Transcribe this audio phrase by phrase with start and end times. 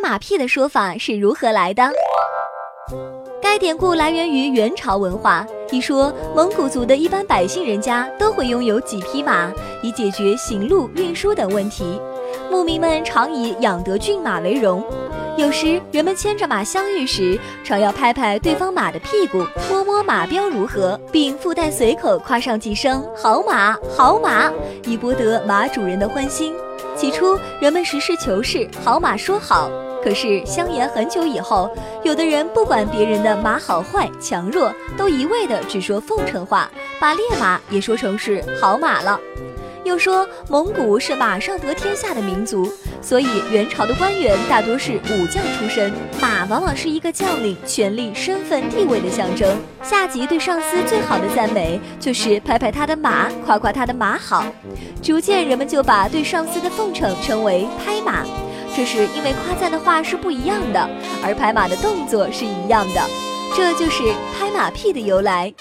[0.00, 1.90] 马屁的说法是如何来的？
[3.40, 5.46] 该典故来源于元朝文化。
[5.70, 12.00] 一说蒙古族的一般百姓人家都会拥有几匹马，以解决行路运输等问题。
[12.50, 14.82] 牧民们常以养得骏马为荣。
[15.36, 24.50] 有时人们牵着马相遇时，常要拍拍对方马的屁股，摸摸马膘如何，并附带随口夸上几声“好马，好马”，
[24.84, 26.54] 以博得马主人的欢心。
[26.96, 29.70] 起初人们实事求是，好马说好。
[30.08, 31.70] 可是相沿很久以后，
[32.02, 39.20] 有的人不管别人的马好坏、强弱，都一味的只说奉承话，把烈马也说成是好马了。
[39.84, 49.58] 又说蒙古是马上得天下的民族，所以元朝的官员大多是武将出身，马往往是一个将领权力、身份、地位的象征。
[49.82, 54.42] 下级对上司最好的赞美就是拍拍他的马，夸夸他的马好。
[55.02, 58.24] 逐渐人们就把对上司的奉承称为拍马。
[58.78, 60.88] 这是因为夸赞的话是不一样的，
[61.20, 63.02] 而拍马的动作是一样的，
[63.56, 64.04] 这就是
[64.38, 65.52] 拍马屁的由来。